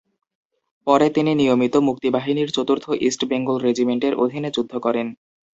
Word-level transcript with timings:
পরে 0.87 1.07
তিনি 1.09 1.31
নিয়মিত 1.35 1.75
মুক্তিবাহিনীর 1.87 2.49
চতুর্থ 2.51 2.85
ইস্ট 3.07 3.21
বেঙ্গল 3.25 3.57
রেজিমেন্টের 3.57 4.13
অধীনে 4.15 4.49
যুদ্ধ 4.51 4.73
করেন। 4.77 5.07